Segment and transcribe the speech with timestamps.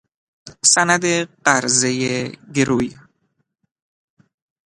[0.73, 1.03] سند
[1.45, 1.93] قرضه
[2.55, 2.91] گروی